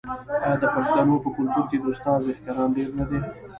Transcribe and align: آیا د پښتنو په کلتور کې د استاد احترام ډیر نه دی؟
آیا 0.45 0.57
د 0.61 0.63
پښتنو 0.75 1.15
په 1.23 1.29
کلتور 1.35 1.63
کې 1.69 1.77
د 1.79 1.83
استاد 1.93 2.21
احترام 2.31 2.69
ډیر 2.77 2.89
نه 2.97 3.05
دی؟ 3.09 3.19